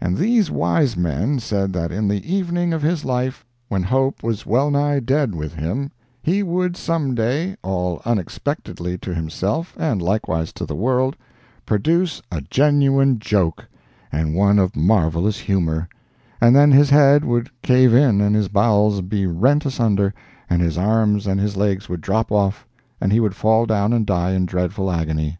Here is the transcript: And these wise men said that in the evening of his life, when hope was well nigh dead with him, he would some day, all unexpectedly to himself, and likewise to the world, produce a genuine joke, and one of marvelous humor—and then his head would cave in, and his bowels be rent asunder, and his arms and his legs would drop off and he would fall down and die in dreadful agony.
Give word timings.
And 0.00 0.16
these 0.16 0.52
wise 0.52 0.96
men 0.96 1.40
said 1.40 1.72
that 1.72 1.90
in 1.90 2.06
the 2.06 2.24
evening 2.32 2.72
of 2.72 2.80
his 2.82 3.04
life, 3.04 3.44
when 3.68 3.82
hope 3.82 4.22
was 4.22 4.46
well 4.46 4.70
nigh 4.70 5.00
dead 5.00 5.34
with 5.34 5.54
him, 5.54 5.90
he 6.22 6.44
would 6.44 6.76
some 6.76 7.12
day, 7.16 7.56
all 7.60 8.00
unexpectedly 8.04 8.96
to 8.98 9.12
himself, 9.12 9.74
and 9.76 10.00
likewise 10.00 10.52
to 10.52 10.64
the 10.64 10.76
world, 10.76 11.16
produce 11.66 12.22
a 12.30 12.40
genuine 12.40 13.18
joke, 13.18 13.66
and 14.12 14.36
one 14.36 14.60
of 14.60 14.76
marvelous 14.76 15.38
humor—and 15.40 16.54
then 16.54 16.70
his 16.70 16.90
head 16.90 17.24
would 17.24 17.50
cave 17.60 17.92
in, 17.92 18.20
and 18.20 18.36
his 18.36 18.46
bowels 18.46 19.00
be 19.00 19.26
rent 19.26 19.66
asunder, 19.66 20.14
and 20.48 20.62
his 20.62 20.78
arms 20.78 21.26
and 21.26 21.40
his 21.40 21.56
legs 21.56 21.88
would 21.88 22.00
drop 22.00 22.30
off 22.30 22.64
and 23.00 23.10
he 23.12 23.18
would 23.18 23.34
fall 23.34 23.66
down 23.66 23.92
and 23.92 24.06
die 24.06 24.34
in 24.34 24.46
dreadful 24.46 24.88
agony. 24.88 25.38